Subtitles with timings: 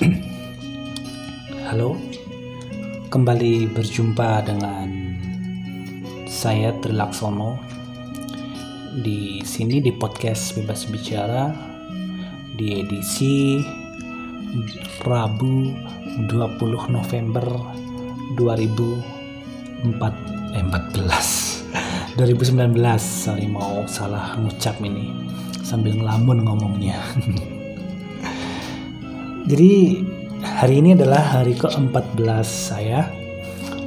[1.68, 1.92] Halo,
[3.12, 4.88] kembali berjumpa dengan
[6.24, 7.60] saya Trilaksono
[9.04, 11.52] di sini di podcast Bebas Bicara
[12.56, 13.60] di edisi
[15.04, 15.68] Rabu
[16.32, 17.44] 20 November
[18.40, 22.72] 2014 eh, 14 2019
[23.28, 25.12] sorry mau salah ngucap ini.
[25.60, 26.96] Sambil ngelamun ngomongnya
[29.48, 30.04] Jadi
[30.44, 33.08] hari ini adalah hari ke-14 saya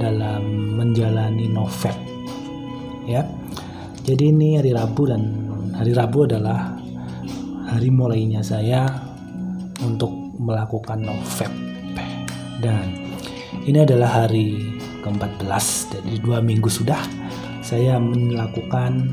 [0.01, 1.93] dalam menjalani Novep.
[3.05, 3.27] Ya.
[4.03, 5.21] Jadi ini hari Rabu dan
[5.77, 6.73] hari Rabu adalah
[7.69, 8.89] hari mulainya saya
[9.85, 10.09] untuk
[10.41, 11.51] melakukan Novep.
[12.57, 12.95] Dan
[13.67, 14.73] ini adalah hari
[15.05, 15.65] ke-14
[15.99, 16.99] dari dua minggu sudah
[17.61, 19.11] saya melakukan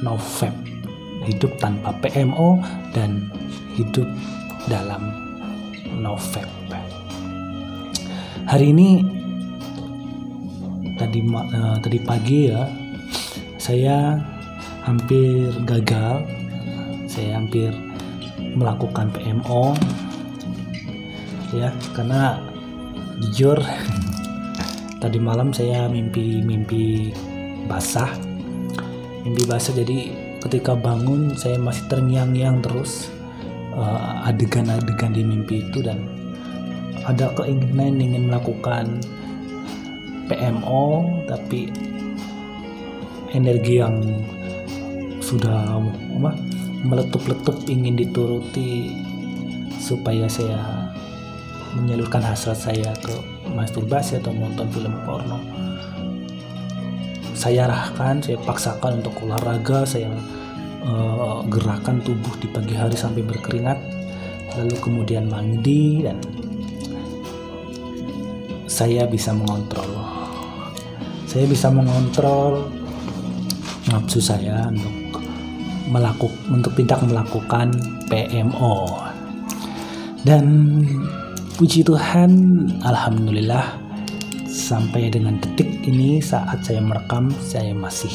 [0.00, 0.52] Novep
[1.28, 2.56] hidup tanpa PMO
[2.96, 3.28] dan
[3.76, 4.08] hidup
[4.68, 5.14] dalam
[5.96, 6.82] November.
[8.44, 9.04] Hari ini
[10.98, 12.66] tadi uh, tadi pagi ya
[13.56, 14.18] saya
[14.84, 16.26] hampir gagal.
[17.10, 17.74] Saya hampir
[18.54, 19.74] melakukan PMO
[21.50, 22.38] ya karena
[23.18, 23.58] jujur
[25.02, 27.10] tadi malam saya mimpi-mimpi
[27.66, 28.14] basah
[29.26, 30.14] mimpi basah jadi
[30.46, 33.10] ketika bangun saya masih terngiang-ngiang terus
[33.74, 36.02] uh, adegan-adegan di mimpi itu dan
[37.06, 39.00] ada keinginan ingin melakukan
[40.30, 41.72] PMO tapi
[43.34, 43.98] energi yang
[45.22, 45.78] sudah
[46.18, 46.32] apa,
[46.82, 48.94] meletup-letup ingin dituruti
[49.78, 50.58] supaya saya
[51.78, 53.14] menyalurkan hasrat saya ke
[53.54, 55.38] masturbasi atau nonton film porno.
[57.34, 60.10] Saya arahkan saya paksakan untuk olahraga saya
[60.84, 63.78] uh, gerakan tubuh di pagi hari sampai berkeringat
[64.58, 66.18] lalu kemudian mandi dan
[68.70, 69.92] saya bisa mengontrol.
[71.26, 72.66] Saya bisa mengontrol
[73.90, 74.94] nafsu saya untuk
[75.90, 77.74] melakukan untuk tidak melakukan
[78.06, 78.94] PMO
[80.22, 80.46] dan
[81.58, 82.30] puji Tuhan
[82.86, 83.74] alhamdulillah
[84.46, 88.12] sampai dengan detik ini saat saya merekam saya masih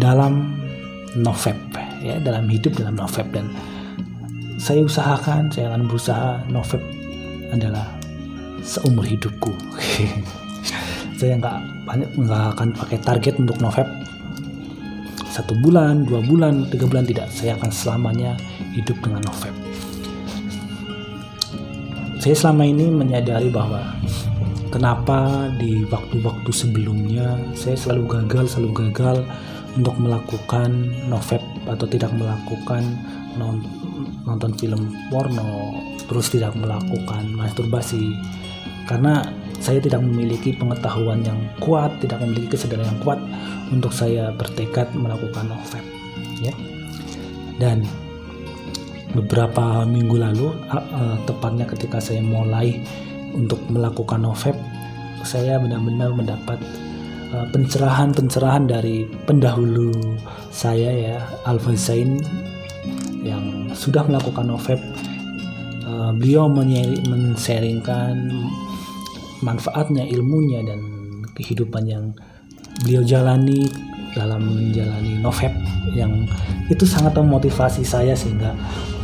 [0.00, 0.61] dalam
[1.18, 1.56] Novep
[2.00, 3.28] ya dalam hidup dalam Novep.
[3.32, 3.52] Dan
[4.56, 6.80] saya usahakan saya akan berusaha Novep
[7.52, 7.84] adalah
[8.64, 9.52] seumur hidupku.
[11.22, 13.86] Saya nggak banyak nggak akan pakai target untuk Novep.
[15.30, 17.30] Satu bulan dua bulan tiga bulan tidak.
[17.30, 18.34] Saya akan selamanya
[18.74, 19.54] hidup dengan Novep.
[22.18, 23.82] Saya selama ini menyadari bahwa
[24.70, 29.26] kenapa di waktu-waktu sebelumnya saya selalu gagal selalu gagal
[29.72, 30.68] untuk melakukan
[31.08, 32.84] novep atau tidak melakukan
[34.28, 35.72] nonton film porno
[36.04, 38.12] terus tidak melakukan masturbasi.
[38.84, 39.24] Karena
[39.62, 43.20] saya tidak memiliki pengetahuan yang kuat tidak memiliki kesadaran yang kuat
[43.70, 45.84] untuk saya bertekad melakukan novep
[46.42, 46.52] ya.
[47.56, 47.86] Dan
[49.14, 50.52] beberapa minggu lalu
[51.24, 52.80] tepatnya ketika saya mulai
[53.32, 54.56] untuk melakukan novep
[55.22, 56.58] saya benar-benar mendapat
[57.32, 59.92] pencerahan-pencerahan dari pendahulu
[60.52, 61.18] saya ya
[61.80, 62.20] Zain
[63.24, 64.76] yang sudah melakukan novep
[65.88, 66.50] uh, beliau
[67.08, 68.28] men-sharingkan
[69.40, 70.80] manfaatnya ilmunya dan
[71.32, 72.04] kehidupan yang
[72.84, 73.64] beliau jalani
[74.12, 75.52] dalam menjalani novep
[75.96, 76.28] yang
[76.68, 78.52] itu sangat memotivasi saya sehingga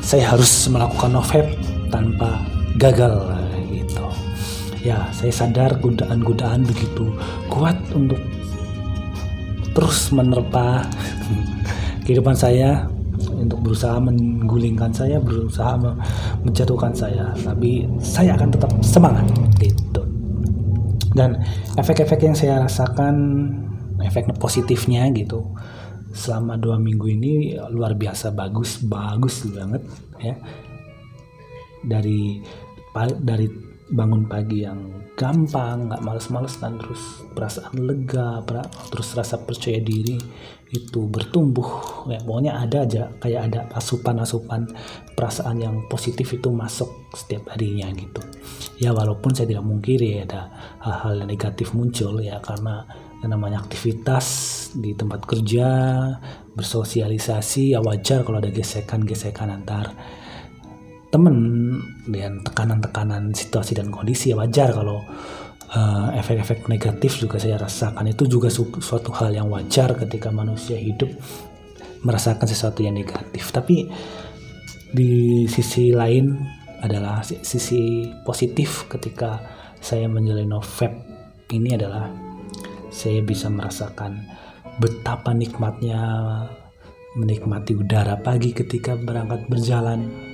[0.04, 1.46] saya harus melakukan novep
[1.88, 2.44] tanpa
[2.76, 3.47] gagal
[4.82, 7.10] ya saya sadar godaan-godaan begitu
[7.50, 8.18] kuat untuk
[9.74, 10.86] terus menerpa
[12.04, 12.88] kehidupan saya
[13.38, 15.78] untuk berusaha menggulingkan saya berusaha
[16.42, 17.30] menjatuhkan saya.
[17.38, 19.26] Tapi saya akan tetap semangat
[19.62, 20.02] gitu.
[21.14, 21.38] Dan
[21.78, 23.14] efek-efek yang saya rasakan
[24.02, 25.42] efek positifnya gitu
[26.14, 27.32] selama dua minggu ini
[27.70, 29.82] luar biasa bagus bagus banget
[30.18, 30.34] ya.
[31.86, 32.42] Dari
[33.22, 38.44] dari bangun pagi yang gampang nggak males-males dan terus perasaan lega
[38.92, 40.20] terus rasa percaya diri
[40.68, 42.04] itu bertumbuh.
[42.12, 44.68] Ya pokoknya ada aja kayak ada asupan-asupan
[45.16, 48.20] perasaan yang positif itu masuk setiap harinya gitu.
[48.78, 50.52] Ya walaupun saya tidak mungkiri ada
[50.84, 52.84] hal-hal yang negatif muncul ya karena
[53.18, 54.26] yang namanya aktivitas
[54.78, 55.68] di tempat kerja
[56.54, 59.90] bersosialisasi ya wajar kalau ada gesekan-gesekan antar
[61.08, 61.36] temen
[62.08, 65.00] dan tekanan-tekanan situasi dan kondisi ya wajar kalau
[65.72, 68.12] uh, efek-efek negatif juga saya rasakan.
[68.12, 71.08] Itu juga su suatu hal yang wajar ketika manusia hidup
[72.04, 73.50] merasakan sesuatu yang negatif.
[73.50, 73.88] Tapi
[74.92, 76.36] di sisi lain
[76.80, 79.42] adalah sisi positif ketika
[79.82, 80.92] saya menjalani novep
[81.50, 82.06] ini adalah
[82.88, 84.26] saya bisa merasakan
[84.78, 85.98] betapa nikmatnya
[87.18, 90.27] menikmati udara pagi ketika berangkat berjalan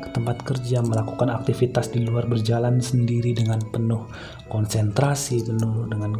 [0.00, 4.08] ke tempat kerja, melakukan aktivitas di luar berjalan sendiri dengan penuh
[4.48, 6.16] konsentrasi, penuh dengan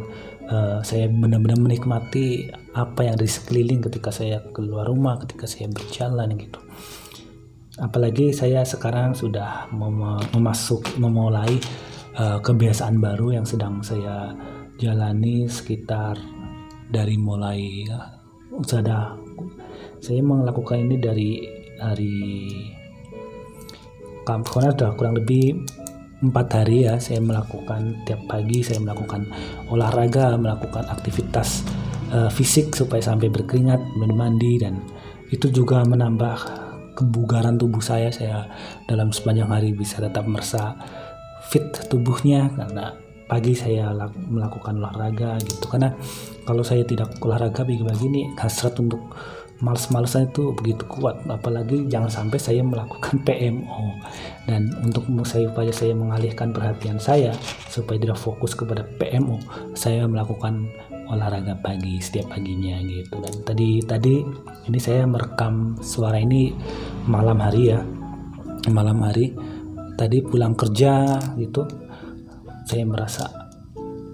[0.47, 2.47] uh, saya benar-benar menikmati
[2.77, 6.61] apa yang ada di sekeliling ketika saya keluar rumah, ketika saya berjalan gitu.
[7.81, 11.57] Apalagi saya sekarang sudah mem memasuk memulai
[12.15, 14.35] uh, kebiasaan baru yang sedang saya
[14.77, 16.19] jalani sekitar
[16.91, 18.07] dari mulai uh,
[18.61, 19.15] sudah
[20.03, 21.31] saya melakukan ini dari
[21.79, 22.17] hari
[24.39, 25.67] karena sudah kurang lebih
[26.21, 29.25] empat hari ya saya melakukan tiap pagi saya melakukan
[29.73, 31.65] olahraga melakukan aktivitas
[32.13, 34.77] uh, fisik supaya sampai berkeringat mandi dan
[35.31, 36.37] itu juga menambah
[36.95, 38.11] kebugaran tubuh saya.
[38.11, 38.45] Saya
[38.85, 40.75] dalam sepanjang hari bisa tetap merasa
[41.47, 42.93] fit tubuhnya karena
[43.25, 43.95] pagi saya
[44.27, 45.65] melakukan olahraga gitu.
[45.71, 45.95] Karena
[46.43, 49.15] kalau saya tidak olahraga pagi-pagi ini hasrat untuk
[49.61, 51.21] males-malesan itu begitu kuat.
[51.29, 53.95] Apalagi jangan sampai saya melakukan PMO
[54.49, 57.31] dan untuk saya supaya saya mengalihkan perhatian saya
[57.69, 59.37] supaya tidak fokus kepada PMO
[59.77, 60.67] saya melakukan
[61.07, 63.21] olahraga pagi setiap paginya gitu.
[63.21, 64.25] Dan tadi tadi
[64.67, 66.51] ini saya merekam suara ini
[67.07, 67.79] malam hari ya.
[68.69, 69.33] Malam hari.
[69.91, 71.61] Tadi pulang kerja gitu
[72.65, 73.29] saya merasa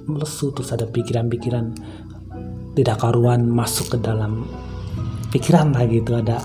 [0.07, 1.71] melesu terus ada pikiran-pikiran
[2.75, 4.47] tidak karuan masuk ke dalam
[5.37, 6.41] pikiran lah gitu ada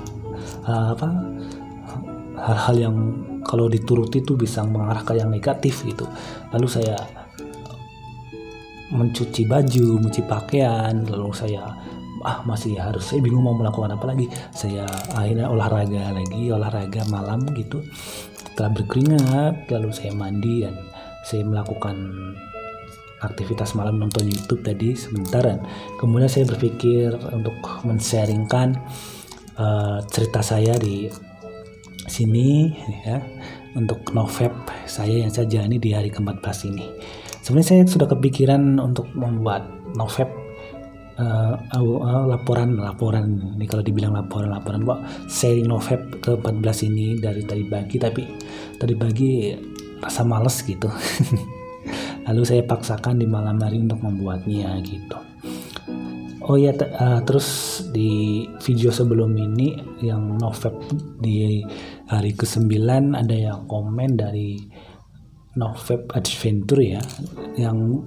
[0.68, 1.08] uh, apa
[2.36, 2.96] hal-hal yang
[3.42, 6.06] kalau dituruti itu bisa mengarah ke yang negatif gitu.
[6.54, 6.96] Lalu saya
[8.92, 11.64] mencuci baju mencuci pakaian lalu saya
[12.22, 14.28] ah masih harus saya bingung mau melakukan apa lagi.
[14.52, 14.86] Saya
[15.16, 17.82] akhirnya olahraga lagi olahraga malam gitu.
[18.36, 20.76] Setelah berkeringat lalu saya mandi dan
[21.24, 21.96] saya melakukan
[23.22, 25.62] aktivitas malam nonton YouTube tadi sementaran.
[25.96, 27.54] Kemudian saya berpikir untuk
[27.86, 28.76] men-sharingkan
[29.56, 31.06] uh, cerita saya di
[32.10, 32.74] sini
[33.06, 33.22] ya
[33.78, 34.52] untuk novep
[34.84, 36.86] saya yang saya jalani di hari ke-14 ini.
[37.42, 39.66] Sebenarnya saya sudah kepikiran untuk membuat
[39.96, 40.28] novep
[41.18, 47.42] uh, uh, laporan laporan ini kalau dibilang laporan laporan buat sharing novep ke-14 ini dari
[47.42, 48.22] tadi pagi tapi
[48.76, 49.30] tadi pagi
[50.02, 50.90] rasa males gitu.
[52.26, 55.18] lalu saya paksakan di malam hari untuk membuatnya gitu.
[56.42, 60.74] Oh ya uh, terus di video sebelum ini yang Novep
[61.22, 61.62] di
[62.10, 62.66] hari ke-9
[63.14, 64.58] ada yang komen dari
[65.54, 67.02] Novep Adventure ya
[67.54, 68.02] yang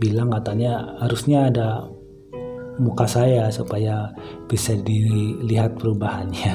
[0.00, 1.68] bilang katanya harusnya ada
[2.80, 4.16] muka saya supaya
[4.48, 6.54] bisa dilihat perubahannya.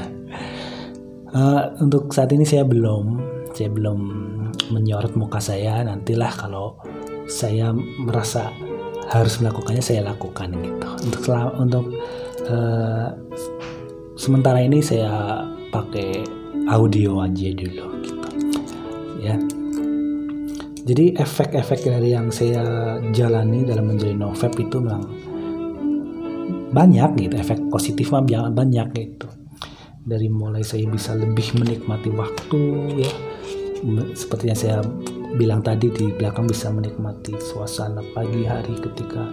[1.29, 3.21] Uh, untuk saat ini saya belum
[3.53, 3.99] saya belum
[4.73, 6.81] menyorot muka saya nantilah kalau
[7.29, 7.69] saya
[8.01, 8.49] merasa
[9.13, 10.87] harus melakukannya saya lakukan gitu.
[11.05, 11.23] Untuk
[11.61, 11.85] untuk
[12.49, 13.13] uh,
[14.17, 16.25] sementara ini saya pakai
[16.65, 18.29] audio aja dulu gitu.
[19.21, 19.37] Ya.
[20.83, 25.07] Jadi efek-efek dari yang saya jalani dalam menjadi novep itu memang
[26.73, 27.35] banyak gitu.
[27.39, 29.29] Efek positif mah banyak gitu.
[30.03, 32.59] Dari mulai saya bisa lebih menikmati waktu
[32.99, 33.13] ya
[34.15, 34.77] seperti yang saya
[35.35, 39.23] bilang tadi di belakang bisa menikmati suasana pagi hari ketika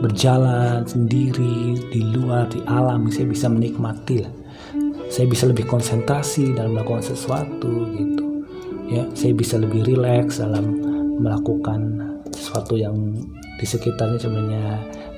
[0.00, 3.06] berjalan sendiri di luar di alam.
[3.12, 4.32] Saya bisa menikmati lah.
[5.10, 8.26] Saya bisa lebih konsentrasi dalam melakukan sesuatu gitu.
[8.90, 10.80] Ya saya bisa lebih rileks dalam
[11.20, 12.00] melakukan
[12.32, 12.96] sesuatu yang
[13.60, 14.64] di sekitarnya sebenarnya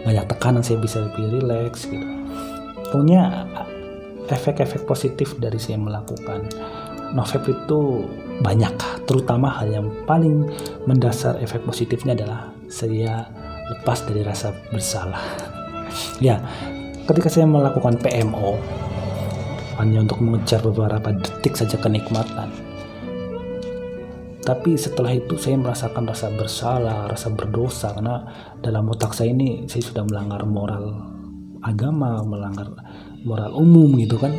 [0.02, 0.64] banyak tekanan.
[0.64, 2.08] Saya bisa lebih rileks gitu.
[2.90, 3.46] Punya
[4.32, 6.48] efek-efek positif dari saya melakukan
[7.12, 8.08] Novep itu
[8.40, 8.72] banyak,
[9.04, 10.48] terutama hal yang paling
[10.88, 13.28] mendasar efek positifnya adalah saya
[13.68, 15.20] lepas dari rasa bersalah.
[16.24, 16.40] ya,
[17.04, 18.56] ketika saya melakukan PMO
[19.80, 22.48] hanya untuk mengejar beberapa detik saja kenikmatan.
[24.42, 28.26] Tapi setelah itu saya merasakan rasa bersalah, rasa berdosa karena
[28.58, 30.98] dalam otak saya ini saya sudah melanggar moral
[31.62, 32.74] agama, melanggar
[33.22, 34.34] moral umum gitu kan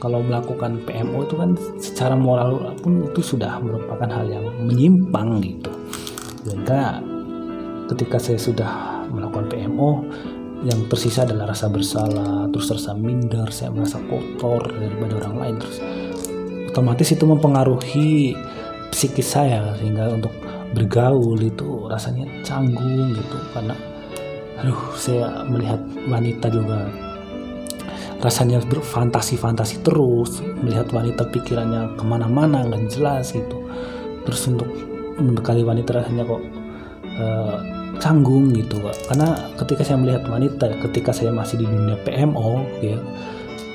[0.00, 5.70] kalau melakukan PMO itu kan secara moral pun itu sudah merupakan hal yang menyimpang gitu.
[6.48, 7.04] Sehingga
[7.92, 10.08] ketika saya sudah melakukan PMO
[10.64, 15.80] yang tersisa adalah rasa bersalah terus rasa minder saya merasa kotor daripada orang lain terus
[16.68, 18.36] otomatis itu mempengaruhi
[18.92, 20.30] psikis saya sehingga untuk
[20.76, 23.72] bergaul itu rasanya canggung gitu karena
[24.60, 26.92] aduh saya melihat wanita juga
[28.20, 33.64] rasanya berfantasi-fantasi terus melihat wanita pikirannya ke mana-mana nggak jelas gitu.
[34.28, 34.68] Terus untuk
[35.20, 36.42] mendekati wanita rasanya kok
[37.20, 37.56] uh,
[38.00, 38.96] canggung gitu Pak.
[39.12, 39.28] karena
[39.60, 42.96] ketika saya melihat wanita ketika saya masih di dunia PMO ya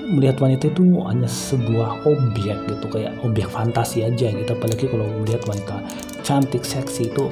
[0.09, 4.51] melihat wanita itu hanya sebuah objek gitu kayak objek fantasi aja gitu.
[4.53, 5.81] Apalagi kalau melihat wanita
[6.21, 7.29] cantik seksi itu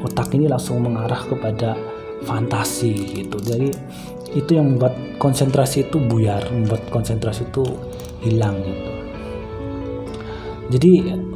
[0.00, 1.76] otak ini langsung mengarah kepada
[2.24, 3.36] fantasi gitu.
[3.44, 3.68] Jadi
[4.32, 7.64] itu yang membuat konsentrasi itu buyar membuat konsentrasi itu
[8.24, 8.90] hilang gitu.
[10.72, 10.90] Jadi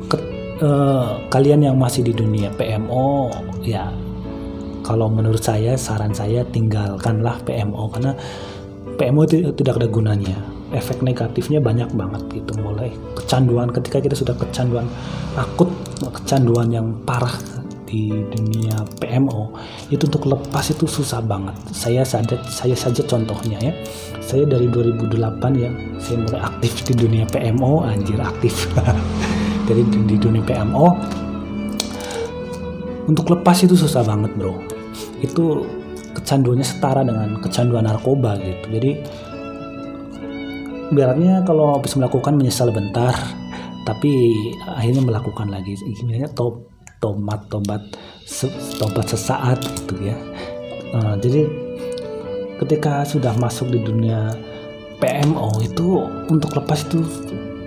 [0.09, 0.17] ke,
[0.65, 3.29] eh, kalian yang masih di dunia PMO
[3.61, 3.93] ya
[4.81, 8.13] kalau menurut saya saran saya tinggalkanlah PMO karena
[8.97, 10.39] PMO itu tidak ada gunanya.
[10.75, 14.91] Efek negatifnya banyak banget gitu mulai kecanduan ketika kita sudah kecanduan
[15.39, 15.71] akut
[16.11, 17.31] kecanduan yang parah
[17.87, 19.55] di dunia PMO
[19.89, 21.55] itu untuk lepas itu susah banget.
[21.71, 23.73] Saya saja saya saja contohnya ya.
[24.21, 25.15] Saya dari 2008
[25.55, 25.71] ya,
[26.03, 28.67] saya mulai aktif di dunia PMO, anjir aktif.
[29.67, 30.87] dari di dunia PMO
[33.07, 34.59] untuk lepas itu susah banget, Bro.
[35.23, 35.63] Itu
[36.15, 38.67] kecanduannya setara dengan kecanduan narkoba gitu.
[38.67, 38.91] Jadi
[40.91, 43.15] biarnya kalau bisa melakukan menyesal bentar,
[43.87, 44.35] tapi
[44.67, 45.79] akhirnya melakukan lagi.
[45.79, 47.83] Gimana top tomat tobat
[48.81, 50.17] tobat sesaat gitu ya.
[50.97, 51.47] Uh, jadi
[52.63, 54.33] ketika sudah masuk di dunia
[54.97, 57.05] PMO itu untuk lepas itu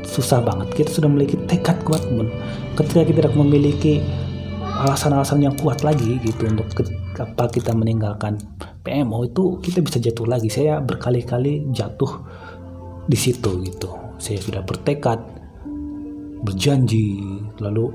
[0.02, 0.74] susah banget.
[0.74, 2.28] Kita sudah memiliki tekad kuat pun
[2.74, 4.02] ketika kita tidak memiliki
[4.80, 6.84] alasan-alasan yang kuat lagi gitu untuk ke,
[7.20, 8.40] apa kita meninggalkan
[8.82, 10.50] PMO itu kita bisa jatuh lagi.
[10.50, 12.26] Saya berkali-kali jatuh
[13.06, 13.90] di situ gitu.
[14.18, 15.20] Saya sudah bertekad
[16.40, 17.20] berjanji
[17.60, 17.92] lalu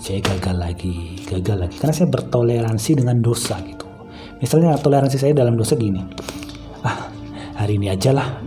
[0.00, 1.76] saya gagal lagi, gagal lagi.
[1.76, 3.84] Karena saya bertoleransi dengan dosa gitu.
[4.40, 6.00] Misalnya toleransi saya dalam dosa gini.
[6.80, 7.12] Ah,
[7.60, 8.40] hari ini aja lah.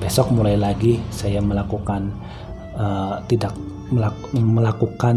[0.00, 2.08] Besok mulai lagi saya melakukan
[2.80, 3.52] uh, tidak
[3.92, 5.16] melak melakukan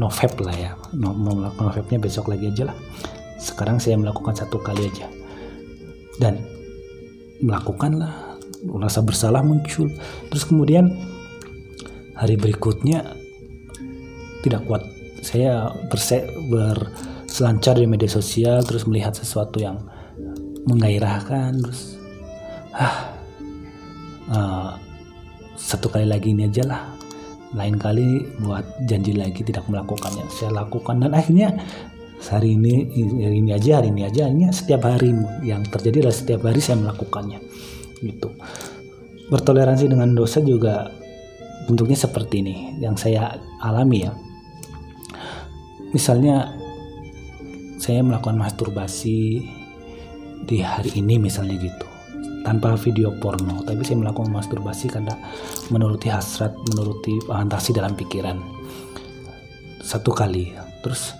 [0.00, 0.72] novep lah ya.
[0.96, 2.76] No, melakukan novepnya besok lagi aja lah.
[3.36, 5.04] Sekarang saya melakukan satu kali aja.
[6.16, 6.40] Dan
[7.44, 8.40] melakukanlah
[8.80, 9.92] rasa bersalah muncul.
[10.32, 10.88] Terus kemudian
[12.16, 13.23] hari berikutnya
[14.44, 14.84] tidak kuat.
[15.24, 19.80] Saya berse berselancar di media sosial terus melihat sesuatu yang
[20.68, 21.96] menggairahkan terus
[22.76, 23.16] ah
[24.28, 24.70] uh,
[25.56, 26.82] satu kali lagi ini aja lah.
[27.56, 31.00] Lain kali buat janji lagi tidak melakukannya saya lakukan.
[31.00, 31.56] Dan akhirnya
[32.20, 32.84] hari ini
[33.24, 36.84] hari ini aja hari ini aja ini setiap hari yang terjadi adalah setiap hari saya
[36.84, 37.40] melakukannya
[38.04, 38.28] gitu.
[39.32, 40.92] Bertoleransi dengan dosa juga
[41.64, 44.12] bentuknya seperti ini yang saya alami ya
[45.94, 46.50] misalnya
[47.78, 49.46] saya melakukan masturbasi
[50.44, 51.86] di hari ini misalnya gitu
[52.44, 53.64] tanpa video porno.
[53.64, 55.16] Tapi saya melakukan masturbasi karena
[55.72, 58.36] menuruti hasrat menuruti fantasi dalam pikiran.
[59.80, 60.52] Satu kali.
[60.84, 61.16] Terus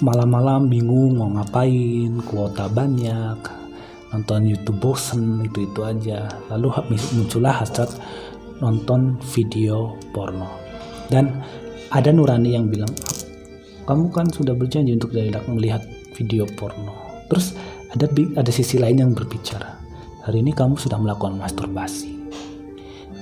[0.00, 3.36] malam-malam bingung mau ngapain kuota banyak
[4.12, 6.24] nonton YouTube bosen itu itu aja.
[6.48, 6.72] Lalu
[7.12, 7.92] muncullah hasrat
[8.64, 10.48] nonton video porno.
[11.12, 11.44] Dan
[11.90, 12.90] ada nurani yang bilang
[13.86, 15.82] kamu kan sudah berjanji untuk tidak melihat
[16.18, 16.94] video porno.
[17.30, 17.54] Terus
[17.94, 19.78] ada ada sisi lain yang berbicara
[20.26, 22.18] hari ini kamu sudah melakukan masturbasi.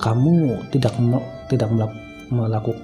[0.01, 0.97] Kamu tidak
[1.53, 1.69] tidak
[2.33, 2.81] melakukan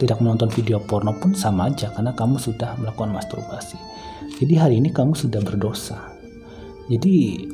[0.00, 3.76] tidak menonton video porno pun sama aja karena kamu sudah melakukan masturbasi.
[4.40, 6.16] Jadi hari ini kamu sudah berdosa.
[6.88, 7.44] Jadi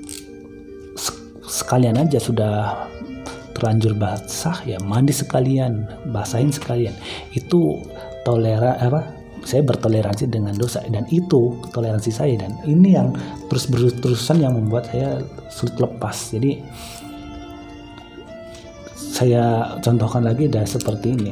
[1.42, 2.86] sekalian aja sudah
[3.62, 6.90] terlanjur basah ya mandi sekalian basahin sekalian.
[7.30, 7.78] Itu
[8.26, 9.06] tolera apa
[9.46, 13.14] saya bertoleransi dengan dosa dan itu toleransi saya dan ini yang
[13.46, 16.34] terus berterusan yang membuat saya sulit lepas.
[16.34, 16.58] Jadi
[18.98, 21.30] saya contohkan lagi dan seperti ini.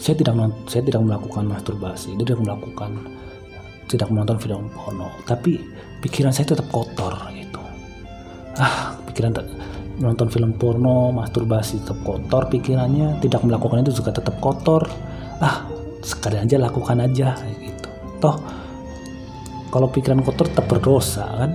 [0.00, 0.36] Saya tidak
[0.68, 3.08] saya tidak melakukan masturbasi tidak melakukan
[3.88, 5.60] tidak menonton video porno tapi
[6.04, 7.60] pikiran saya tetap kotor gitu.
[8.60, 9.32] Ah pikiran
[9.98, 14.86] menonton film porno masturbasi tetap kotor pikirannya tidak melakukan itu juga tetap kotor.
[15.38, 15.66] Ah
[16.02, 17.88] sekali aja lakukan aja gitu.
[18.18, 18.36] Toh
[19.70, 21.50] kalau pikiran kotor tetap berdosa kan?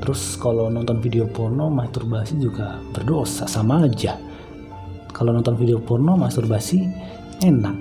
[0.00, 4.16] Terus kalau nonton video porno masturbasi juga berdosa sama aja.
[5.12, 6.88] Kalau nonton video porno masturbasi
[7.44, 7.76] enak.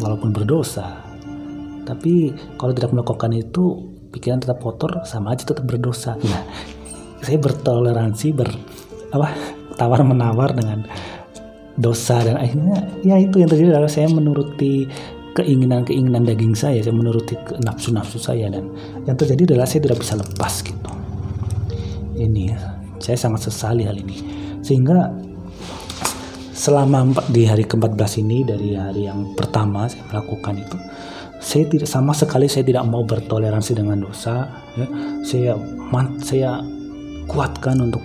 [0.00, 1.08] Walaupun berdosa.
[1.88, 6.20] Tapi kalau tidak melakukan itu pikiran tetap kotor sama aja tetap berdosa.
[6.20, 6.44] Nah
[7.20, 8.48] saya bertoleransi ber
[9.10, 9.28] apa
[9.76, 10.84] tawar menawar dengan
[11.80, 14.84] dosa dan akhirnya ya itu yang terjadi adalah saya menuruti
[15.30, 18.66] keinginan-keinginan daging saya, saya menuruti nafsu-nafsu saya dan
[19.06, 20.90] yang terjadi adalah saya tidak bisa lepas gitu.
[22.18, 22.52] ini
[23.00, 24.20] saya sangat sesali hal ini
[24.60, 25.08] sehingga
[26.52, 30.76] selama di hari ke-14 ini dari hari yang pertama saya melakukan itu
[31.40, 34.86] saya tidak sama sekali saya tidak mau bertoleransi dengan dosa ya.
[35.24, 35.56] saya
[35.88, 36.60] man, saya
[37.30, 38.02] kuatkan untuk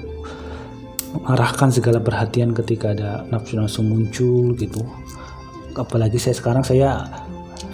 [1.17, 4.85] mengarahkan segala perhatian ketika ada nafsu-nafsu muncul gitu.
[5.73, 7.09] Apalagi saya sekarang saya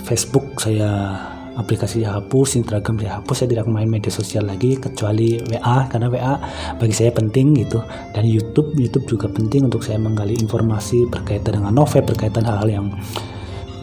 [0.08, 1.20] Facebook saya
[1.60, 6.34] aplikasi hapus, Instagram saya hapus, saya tidak main media sosial lagi kecuali WA karena WA
[6.80, 7.84] bagi saya penting gitu.
[8.16, 12.88] Dan YouTube YouTube juga penting untuk saya menggali informasi berkaitan dengan novel berkaitan hal-hal yang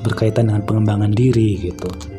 [0.02, 2.17] berkaitan dengan pengembangan diri gitu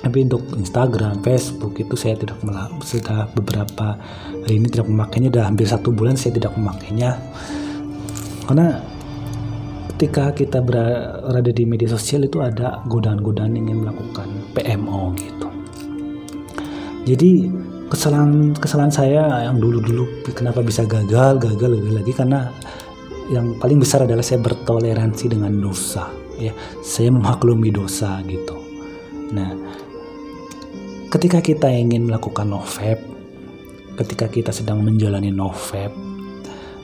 [0.00, 2.40] tapi untuk Instagram, Facebook itu saya tidak
[2.84, 4.00] sudah beberapa
[4.44, 7.20] hari ini tidak memakainya, sudah hampir satu bulan saya tidak memakainya
[8.50, 8.82] karena
[9.94, 14.26] ketika kita berada di media sosial itu ada godaan-godaan ingin melakukan
[14.56, 15.48] PMO gitu.
[17.04, 17.52] Jadi
[17.92, 22.48] kesalahan kesalahan saya yang dulu-dulu kenapa bisa gagal, gagal lagi lagi karena
[23.30, 26.50] yang paling besar adalah saya bertoleransi dengan dosa ya.
[26.82, 28.58] Saya memaklumi dosa gitu.
[29.30, 29.54] Nah,
[31.10, 33.02] ketika kita ingin melakukan nofep,
[33.98, 35.90] ketika kita sedang menjalani nofep,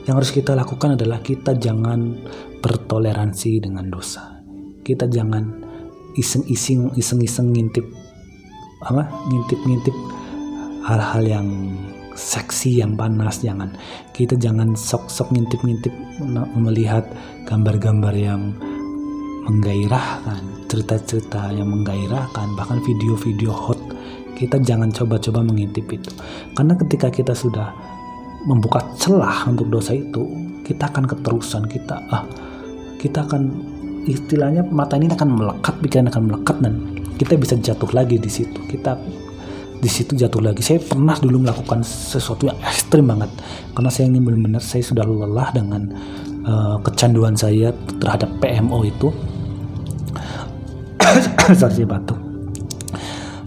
[0.03, 2.19] yang harus kita lakukan adalah kita jangan
[2.59, 4.43] bertoleransi dengan dosa.
[4.83, 5.63] Kita jangan
[6.19, 7.87] iseng-iseng iseng-iseng ngintip
[8.83, 9.07] apa?
[9.31, 9.95] ngintip-ngintip
[10.85, 11.47] hal-hal yang
[12.17, 13.77] seksi yang panas jangan
[14.17, 15.93] kita jangan sok-sok ngintip-ngintip
[16.57, 17.05] melihat
[17.45, 18.57] gambar-gambar yang
[19.45, 23.76] menggairahkan cerita-cerita yang menggairahkan bahkan video-video hot
[24.37, 26.13] kita jangan coba-coba mengintip itu.
[26.53, 27.73] Karena ketika kita sudah
[28.45, 30.23] membuka celah untuk dosa itu
[30.61, 32.23] kita akan keterusan kita ah
[33.01, 33.51] kita akan
[34.07, 36.73] istilahnya mata ini akan melekat pikiran akan melekat dan
[37.17, 38.61] kita bisa jatuh lagi di situ.
[38.69, 38.95] Kita
[39.77, 40.61] di situ jatuh lagi.
[40.63, 43.29] Saya pernah dulu melakukan sesuatu yang ekstrim banget
[43.75, 45.81] karena saya ingin benar-benar saya sudah lelah dengan
[46.45, 49.09] uh, kecanduan saya terhadap PMO itu.
[51.55, 52.19] Saya batuk.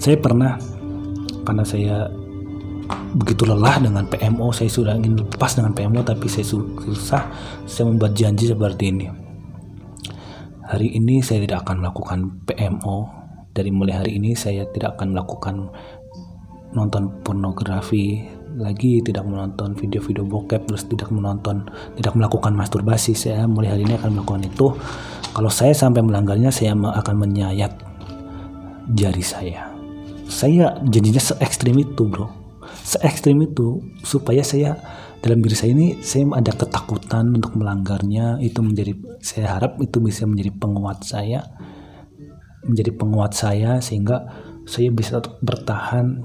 [0.00, 0.56] Saya pernah
[1.42, 2.08] karena saya
[3.14, 7.22] begitu lelah dengan PMO saya sudah ingin lepas dengan PMO tapi saya susah
[7.66, 9.06] saya membuat janji seperti ini.
[10.70, 12.96] Hari ini saya tidak akan melakukan PMO
[13.50, 15.54] dari mulai hari ini saya tidak akan melakukan
[16.70, 18.22] nonton pornografi
[18.54, 21.66] lagi tidak menonton video-video bokep terus tidak menonton
[21.98, 23.18] tidak melakukan masturbasi.
[23.18, 24.70] Saya mulai hari ini akan melakukan itu.
[25.30, 27.70] Kalau saya sampai melanggarnya saya akan menyayat
[28.90, 29.69] jari saya
[30.30, 32.30] saya janjinya se ekstrim itu bro.
[32.86, 34.78] Se ekstrim itu supaya saya
[35.20, 38.38] dalam diri saya ini saya ada ketakutan untuk melanggarnya.
[38.38, 41.42] Itu menjadi saya harap itu bisa menjadi penguat saya
[42.64, 44.28] menjadi penguat saya sehingga
[44.68, 46.22] saya bisa bertahan.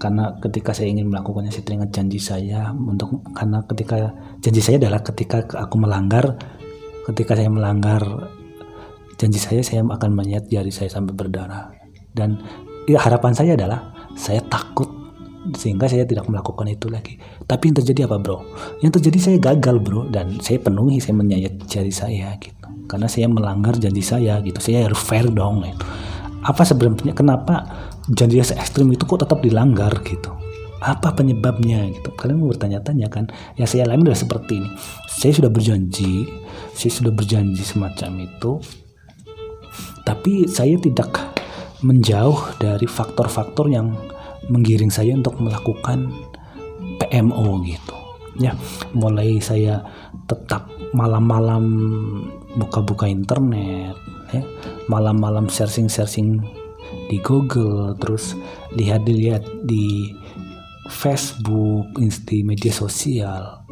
[0.00, 4.08] Karena ketika saya ingin melakukannya saya teringat janji saya untuk karena ketika
[4.40, 6.40] janji saya adalah ketika aku melanggar
[7.04, 8.00] ketika saya melanggar
[9.20, 11.76] janji saya saya akan menyet jari saya sampai berdarah.
[12.16, 12.40] Dan
[12.90, 15.00] ya, harapan saya adalah saya takut
[15.56, 17.16] sehingga saya tidak melakukan itu lagi.
[17.48, 18.44] Tapi yang terjadi apa bro?
[18.84, 22.68] Yang terjadi saya gagal bro dan saya penuhi saya menyayat jari saya gitu.
[22.84, 24.58] Karena saya melanggar janji saya gitu.
[24.60, 25.80] Saya harus fair dong gitu.
[26.40, 27.68] Apa sebenarnya kenapa
[28.08, 30.32] janji saya ekstrim itu kok tetap dilanggar gitu?
[30.80, 32.12] Apa penyebabnya gitu?
[32.16, 33.28] Kalian mau bertanya-tanya kan?
[33.56, 34.70] Yang saya alami adalah seperti ini.
[35.08, 36.24] Saya sudah berjanji,
[36.72, 38.52] saya sudah berjanji semacam itu.
[40.08, 41.39] Tapi saya tidak
[41.80, 43.96] menjauh dari faktor-faktor yang
[44.48, 46.10] menggiring saya untuk melakukan
[47.00, 47.96] PMO gitu
[48.38, 48.54] ya
[48.94, 49.84] mulai saya
[50.30, 51.64] tetap malam-malam
[52.56, 53.94] buka-buka internet
[54.30, 54.42] ya
[54.86, 56.40] malam-malam searching-searching
[57.10, 58.38] di Google terus
[58.74, 60.14] lihat-lihat di
[60.90, 61.94] Facebook,
[62.26, 63.62] di media sosial.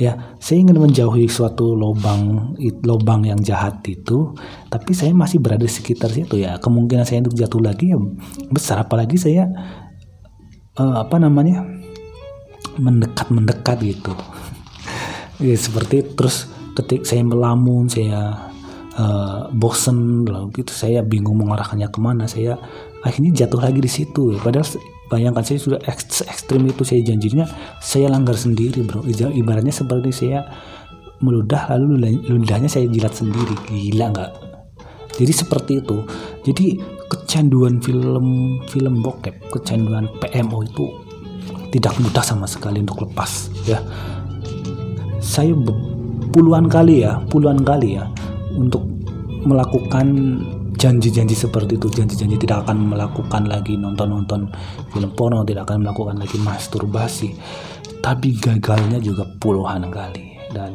[0.00, 4.32] Ya, saya ingin menjauhi suatu lubang lubang yang jahat itu,
[4.72, 6.56] tapi saya masih berada di sekitar situ ya.
[6.56, 8.00] Kemungkinan saya untuk jatuh lagi ya
[8.48, 9.52] besar apalagi saya
[10.80, 11.64] uh, apa namanya
[12.80, 14.16] mendekat mendekat gitu
[15.44, 18.48] ya, seperti terus ketik saya melamun saya
[18.96, 22.56] uh, bosen lalu gitu saya bingung mengarahkannya ke mana saya
[23.04, 24.38] akhirnya jatuh lagi di situ ya.
[24.40, 24.64] padahal
[25.12, 27.44] bayangkan saya sudah ekstrim itu saya janjinya
[27.84, 29.04] saya langgar sendiri bro.
[29.04, 30.48] Ibaratnya seperti saya
[31.20, 33.52] meludah lalu ludahnya saya jilat sendiri.
[33.68, 34.32] Gila nggak?
[35.20, 36.00] Jadi seperti itu.
[36.48, 36.80] Jadi
[37.12, 40.88] kecanduan film film bokep, kecanduan PMO itu
[41.68, 43.84] tidak mudah sama sekali untuk lepas ya.
[45.20, 45.52] Saya
[46.32, 48.08] puluhan kali ya, puluhan kali ya
[48.56, 48.88] untuk
[49.44, 50.40] melakukan
[50.82, 54.50] janji-janji seperti itu janji-janji tidak akan melakukan lagi nonton-nonton
[54.90, 57.38] film porno tidak akan melakukan lagi masturbasi.
[58.02, 60.42] Tapi gagalnya juga puluhan kali.
[60.50, 60.74] Dan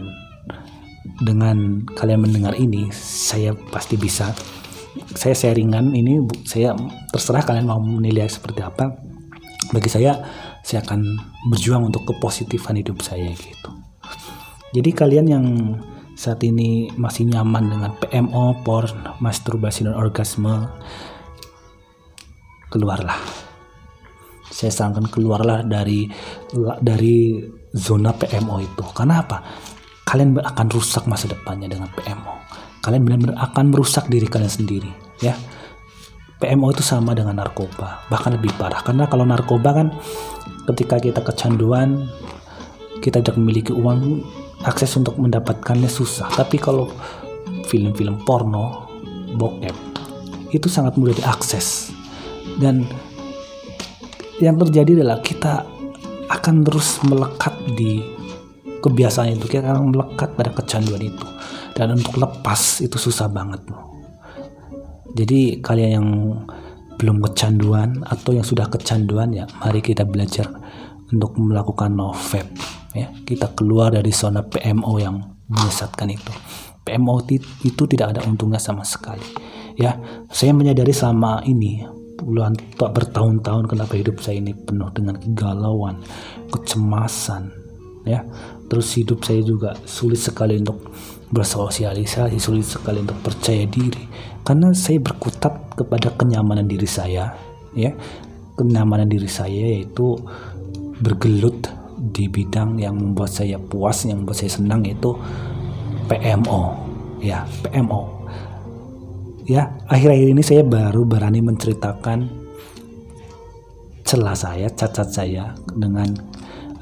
[1.20, 4.32] dengan kalian mendengar ini saya pasti bisa
[5.14, 6.72] saya sharingan ini saya
[7.12, 8.96] terserah kalian mau menilai seperti apa.
[9.76, 10.24] Bagi saya
[10.64, 11.04] saya akan
[11.52, 13.72] berjuang untuk kepositifan hidup saya gitu.
[14.72, 15.46] Jadi kalian yang
[16.18, 20.66] saat ini masih nyaman dengan PMO, porn, masturbasi dan orgasme,
[22.74, 23.22] keluarlah.
[24.50, 26.10] Saya sarankan keluarlah dari
[26.82, 27.38] dari
[27.70, 28.84] zona PMO itu.
[28.98, 29.46] Karena apa?
[30.10, 32.34] Kalian akan rusak masa depannya dengan PMO.
[32.82, 34.90] Kalian benar-benar akan merusak diri kalian sendiri,
[35.22, 35.38] ya.
[36.38, 38.82] PMO itu sama dengan narkoba, bahkan lebih parah.
[38.82, 39.88] Karena kalau narkoba kan
[40.70, 42.10] ketika kita kecanduan,
[43.02, 44.26] kita tidak memiliki uang
[44.68, 46.28] akses untuk mendapatkannya susah.
[46.36, 46.92] Tapi kalau
[47.72, 48.92] film-film porno
[49.40, 49.76] bokep
[50.52, 51.96] itu sangat mudah diakses.
[52.60, 52.84] Dan
[54.44, 55.64] yang terjadi adalah kita
[56.28, 58.04] akan terus melekat di
[58.84, 59.48] kebiasaan itu.
[59.48, 61.26] Kita akan melekat pada kecanduan itu.
[61.72, 63.64] Dan untuk lepas itu susah banget.
[65.16, 66.10] Jadi kalian yang
[66.98, 70.50] belum kecanduan atau yang sudah kecanduan ya mari kita belajar
[71.14, 72.54] untuk melakukan no vape
[72.96, 73.12] ya.
[73.24, 76.34] Kita keluar dari zona PMO yang menyesatkan itu.
[76.88, 77.20] PMO
[77.68, 79.24] itu tidak ada untungnya sama sekali
[79.76, 80.00] ya.
[80.32, 81.84] Saya menyadari selama ini
[82.18, 86.02] puluhan bertahun-tahun kenapa hidup saya ini penuh dengan kegalauan
[86.50, 87.52] kecemasan
[88.08, 88.24] ya.
[88.68, 90.92] Terus hidup saya juga sulit sekali untuk
[91.28, 94.08] bersosialisasi sulit sekali untuk percaya diri.
[94.48, 97.36] Karena saya berkutat kepada kenyamanan diri saya
[97.76, 97.92] ya.
[98.58, 100.18] Kenyamanan diri saya yaitu
[101.02, 105.18] bergelut di bidang yang membuat saya puas, yang membuat saya senang itu
[106.08, 106.62] PMO,
[107.22, 108.02] ya PMO.
[109.48, 112.28] Ya akhir-akhir ini saya baru berani menceritakan
[114.08, 116.16] celah saya, cacat saya dengan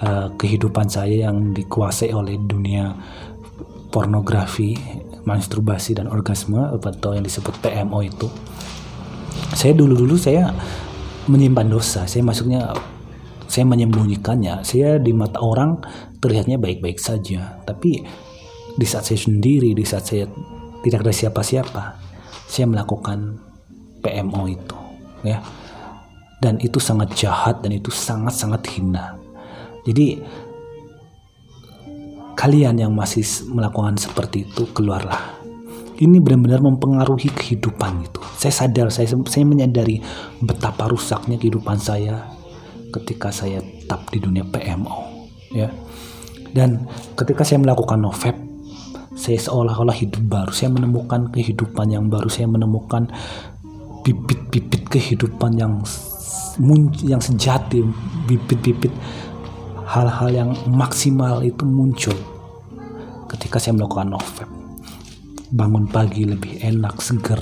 [0.02, 2.94] uh, kehidupan saya yang dikuasai oleh dunia
[3.90, 4.76] pornografi,
[5.26, 8.28] masturbasi dan orgasme atau yang disebut PMO itu.
[9.56, 10.52] Saya dulu-dulu saya
[11.26, 12.70] menyimpan dosa, saya masuknya
[13.56, 14.68] saya menyembunyikannya.
[14.68, 15.80] Saya di mata orang
[16.20, 17.64] terlihatnya baik-baik saja.
[17.64, 18.04] Tapi
[18.76, 20.28] di saat saya sendiri di saat saya
[20.84, 21.84] tidak ada siapa-siapa
[22.52, 23.40] saya melakukan
[24.04, 24.78] PMO itu
[25.24, 25.40] ya.
[26.44, 29.16] Dan itu sangat jahat dan itu sangat-sangat hina.
[29.88, 30.20] Jadi
[32.36, 33.24] kalian yang masih
[33.56, 35.40] melakukan seperti itu keluarlah.
[35.96, 38.20] Ini benar-benar mempengaruhi kehidupan itu.
[38.36, 40.04] Saya sadar, saya saya menyadari
[40.44, 42.35] betapa rusaknya kehidupan saya,
[42.96, 45.68] ketika saya tap di dunia PMO ya.
[46.56, 46.88] Dan
[47.20, 48.36] ketika saya melakukan novep
[49.16, 50.52] saya seolah-olah hidup baru.
[50.52, 52.28] Saya menemukan kehidupan yang baru.
[52.28, 53.08] Saya menemukan
[54.04, 55.84] bibit-bibit kehidupan yang
[57.04, 57.80] yang sejati.
[58.28, 58.92] Bibit-bibit
[59.88, 62.16] hal-hal yang maksimal itu muncul
[63.32, 64.50] ketika saya melakukan novep
[65.54, 67.40] bangun pagi lebih enak seger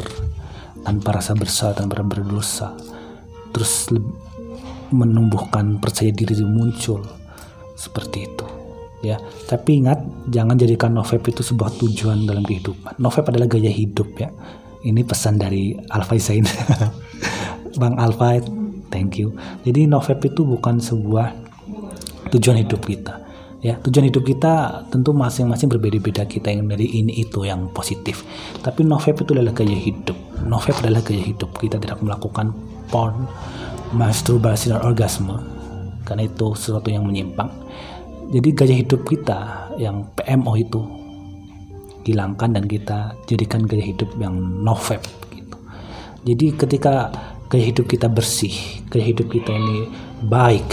[0.83, 2.75] tanpa rasa bersalah tanpa berdosa.
[3.55, 3.89] Terus
[4.93, 7.01] menumbuhkan percaya diri muncul
[7.73, 8.47] seperti itu
[9.03, 9.19] ya.
[9.19, 9.99] Tapi ingat
[10.31, 12.97] jangan jadikan novep itu sebuah tujuan dalam kehidupan.
[12.97, 14.31] Novep adalah gaya hidup ya.
[14.83, 16.43] Ini pesan dari Alfa Zain
[17.79, 18.39] Bang Alfa
[18.93, 19.35] thank you.
[19.67, 21.33] Jadi novep itu bukan sebuah
[22.31, 23.23] tujuan hidup kita
[23.63, 23.79] ya.
[23.79, 26.27] Tujuan hidup kita tentu masing-masing berbeda-beda.
[26.27, 28.21] Kita yang dari ini itu yang positif.
[28.59, 30.15] Tapi novep itu adalah gaya hidup.
[30.45, 31.55] Novep adalah gaya hidup.
[31.55, 32.51] Kita tidak melakukan
[32.91, 33.25] porn
[33.93, 35.37] masturbasi dan orgasme.
[36.03, 37.47] Karena itu sesuatu yang menyimpang.
[38.33, 40.81] Jadi gaya hidup kita yang PMO itu
[42.03, 45.57] hilangkan dan kita jadikan gaya hidup yang no vape gitu.
[46.27, 47.13] Jadi ketika
[47.47, 48.53] gaya hidup kita bersih
[48.89, 49.85] gaya hidup kita ini
[50.25, 50.65] baik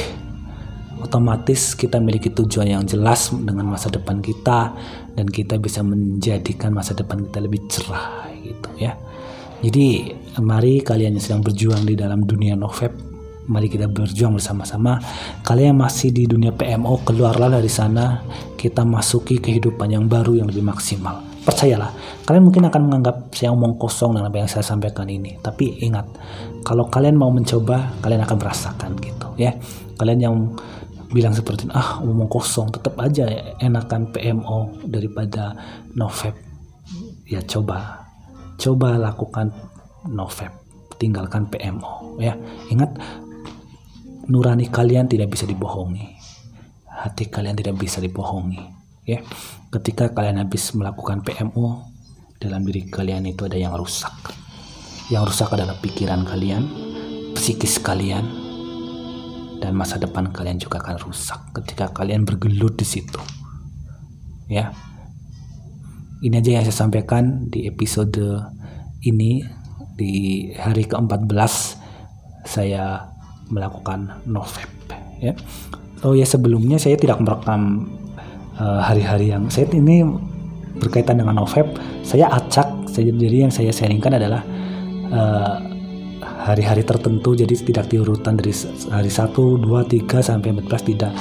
[1.00, 4.72] otomatis kita memiliki tujuan yang jelas dengan masa depan kita
[5.16, 8.96] dan kita bisa menjadikan masa depan kita lebih cerah gitu ya.
[9.60, 13.09] Jadi mari kalian yang sedang berjuang di dalam dunia no vape
[13.50, 15.02] mari kita berjuang bersama-sama.
[15.42, 18.22] Kalian yang masih di dunia PMO, keluarlah dari sana.
[18.54, 21.26] Kita masuki kehidupan yang baru yang lebih maksimal.
[21.42, 21.90] Percayalah,
[22.24, 25.34] kalian mungkin akan menganggap saya omong kosong dengan apa yang saya sampaikan ini.
[25.42, 26.06] Tapi ingat,
[26.62, 29.50] kalau kalian mau mencoba, kalian akan merasakan gitu ya.
[29.98, 30.34] Kalian yang
[31.10, 33.26] bilang seperti ah omong kosong, tetap aja
[33.58, 35.58] enakan PMO daripada
[35.98, 36.38] novep.
[37.26, 38.06] Ya coba,
[38.60, 39.50] coba lakukan
[40.06, 40.60] novep
[41.00, 42.36] tinggalkan PMO ya
[42.68, 42.92] ingat
[44.28, 46.18] nurani kalian tidak bisa dibohongi.
[46.90, 48.60] Hati kalian tidak bisa dibohongi.
[49.08, 49.24] Ya,
[49.72, 51.88] ketika kalian habis melakukan PMO,
[52.40, 54.12] dalam diri kalian itu ada yang rusak.
[55.12, 56.64] Yang rusak adalah pikiran kalian,
[57.36, 58.24] psikis kalian,
[59.60, 63.20] dan masa depan kalian juga akan rusak ketika kalian bergelut di situ.
[64.48, 64.72] Ya.
[66.20, 68.20] Ini aja yang saya sampaikan di episode
[69.04, 69.40] ini
[69.96, 71.80] di hari ke-14
[72.44, 73.09] saya
[73.50, 74.70] melakukan novep
[75.20, 75.34] ya.
[76.00, 77.92] Oh ya sebelumnya saya tidak merekam
[78.56, 80.00] eh, hari-hari uh, yang saya ini
[80.80, 84.42] berkaitan dengan novep saya acak jadi yang saya sharingkan adalah
[85.14, 85.56] uh,
[86.20, 88.52] hari-hari tertentu jadi tidak diurutan dari
[88.88, 91.12] hari 1, 2, 3 sampai 14 tidak.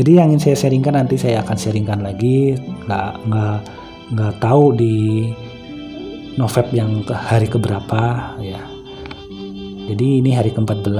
[0.00, 3.58] Jadi yang ingin saya sharingkan nanti saya akan sharingkan lagi nggak nggak
[4.16, 4.94] nggak tahu di
[6.38, 8.62] Novep yang hari keberapa ya.
[9.90, 10.96] Jadi ini hari ke-14,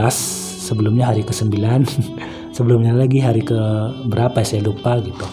[0.70, 1.58] sebelumnya hari ke-9,
[2.56, 3.58] sebelumnya lagi hari ke
[4.06, 5.26] berapa saya lupa gitu.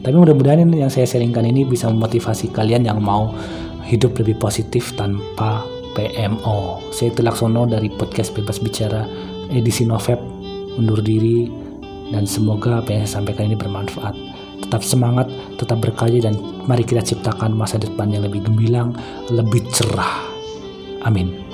[0.00, 3.36] Tapi mudah-mudahan yang saya sharingkan ini bisa memotivasi kalian yang mau
[3.84, 5.60] hidup lebih positif tanpa
[5.92, 6.80] PMO.
[6.88, 9.04] Saya Telaksono dari podcast Bebas Bicara
[9.52, 10.16] edisi Novep
[10.80, 11.50] undur diri
[12.08, 14.16] dan semoga apa yang saya sampaikan ini bermanfaat.
[14.64, 15.28] Tetap semangat,
[15.60, 18.96] tetap berkarya dan mari kita ciptakan masa depan yang lebih gemilang,
[19.28, 20.24] lebih cerah.
[21.04, 21.49] Amin.